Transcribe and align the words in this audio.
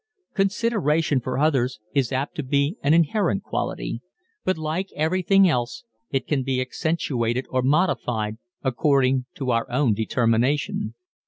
Consideration 0.33 1.19
for 1.19 1.37
others 1.37 1.79
is 1.93 2.11
apt 2.11 2.33
to 2.33 2.41
be 2.41 2.75
an 2.81 2.91
inherent 2.91 3.43
quality, 3.43 4.01
but 4.43 4.57
like 4.57 4.89
everything 4.95 5.47
else 5.47 5.83
it 6.09 6.25
can 6.25 6.41
be 6.41 6.59
accentuated 6.59 7.45
or 7.51 7.61
modified 7.61 8.37
according 8.63 9.25
to 9.35 9.51
our 9.51 9.69
own 9.69 9.93
determination. 9.93 10.95